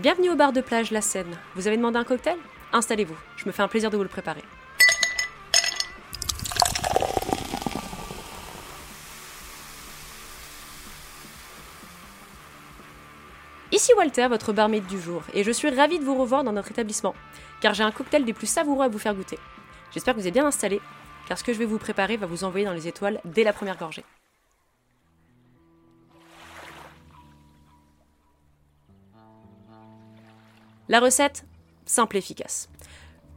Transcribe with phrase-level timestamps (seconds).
[0.00, 1.36] Bienvenue au bar de plage La Seine.
[1.54, 2.38] Vous avez demandé un cocktail?
[2.72, 4.42] Installez-vous, je me fais un plaisir de vous le préparer.
[13.70, 16.70] Ici Walter, votre barmaid du jour, et je suis ravie de vous revoir dans notre
[16.70, 17.14] établissement,
[17.60, 19.38] car j'ai un cocktail des plus savoureux à vous faire goûter.
[19.92, 20.80] J'espère que vous êtes bien installés,
[21.28, 23.52] car ce que je vais vous préparer va vous envoyer dans les étoiles dès la
[23.52, 24.04] première gorgée.
[30.90, 31.44] La recette
[31.86, 32.68] Simple et efficace.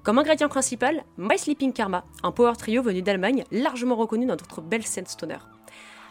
[0.02, 4.60] Comme ingrédient principal, My Sleeping Karma, un power trio venu d'Allemagne, largement reconnu dans notre
[4.60, 5.38] belle scène stoner.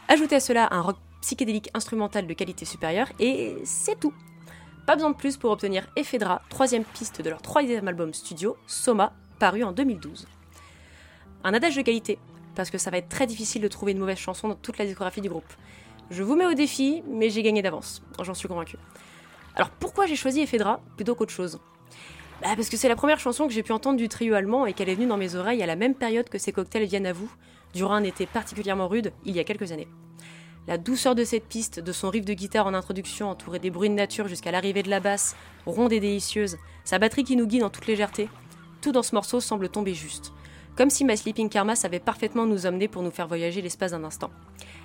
[0.07, 4.15] Ajoutez à cela un rock psychédélique instrumental de qualité supérieure, et c'est tout.
[4.87, 9.13] Pas besoin de plus pour obtenir Ephedra, troisième piste de leur troisième album studio, Soma,
[9.41, 10.29] paru en 2012.
[11.43, 12.21] Un adage de qualité,
[12.55, 14.87] parce que ça va être très difficile de trouver une mauvaise chanson dans toute la
[14.87, 15.53] discographie du groupe.
[16.09, 18.77] Je vous mets au défi, mais j'ai gagné d'avance, j'en suis convaincu.
[19.55, 21.61] Alors pourquoi j'ai choisi Ephedra plutôt qu'autre chose?
[22.41, 24.73] Bah Parce que c'est la première chanson que j'ai pu entendre du trio allemand et
[24.73, 27.13] qu'elle est venue dans mes oreilles à la même période que ces cocktails viennent à
[27.13, 27.31] vous,
[27.75, 29.89] durant un été particulièrement rude, il y a quelques années.
[30.69, 33.89] La douceur de cette piste, de son riff de guitare en introduction entouré des bruits
[33.89, 35.35] de nature jusqu'à l'arrivée de la basse,
[35.67, 38.29] ronde et délicieuse, sa batterie qui nous guide en toute légèreté,
[38.81, 40.33] tout dans ce morceau semble tomber juste.
[40.77, 44.05] Comme si ma Sleeping Karma savait parfaitement nous emmener pour nous faire voyager l'espace d'un
[44.05, 44.31] instant.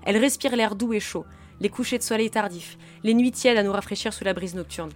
[0.04, 1.26] Elle respire l'air doux et chaud,
[1.60, 4.92] les couchers de soleil tardifs, les nuits tièdes à nous rafraîchir sous la brise nocturne.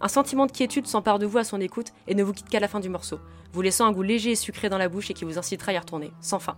[0.00, 2.60] Un sentiment de quiétude s'empare de vous à son écoute et ne vous quitte qu'à
[2.60, 3.20] la fin du morceau,
[3.52, 5.74] vous laissant un goût léger et sucré dans la bouche et qui vous incitera à
[5.74, 6.56] y retourner, sans fin.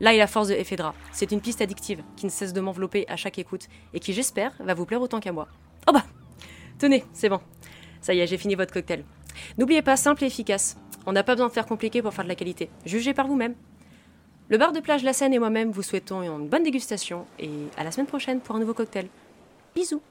[0.00, 0.94] Là est la force de Ephedra.
[1.12, 4.52] C'est une piste addictive qui ne cesse de m'envelopper à chaque écoute et qui, j'espère,
[4.60, 5.48] va vous plaire autant qu'à moi.
[5.88, 6.04] Oh bah
[6.78, 7.40] Tenez, c'est bon.
[8.00, 9.04] Ça y est, j'ai fini votre cocktail.
[9.58, 10.76] N'oubliez pas, simple et efficace.
[11.06, 12.70] On n'a pas besoin de faire compliqué pour faire de la qualité.
[12.84, 13.54] Jugez par vous-même.
[14.48, 17.84] Le bar de plage La Seine et moi-même vous souhaitons une bonne dégustation et à
[17.84, 19.08] la semaine prochaine pour un nouveau cocktail.
[19.74, 20.02] Bisous